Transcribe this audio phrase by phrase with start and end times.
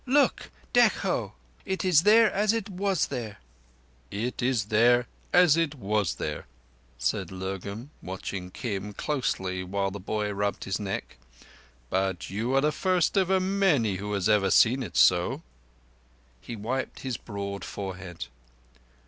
[0.07, 0.49] "Look!
[0.73, 1.33] Dekho!
[1.63, 3.37] It is there as it was there."
[4.09, 6.47] "It is there as it was there,"
[6.97, 11.17] said Lurgan, watching Kim closely while the boy rubbed his neck.
[11.91, 15.43] "But you are the first of many who has ever seen it so."
[16.41, 18.25] He wiped his broad forehead.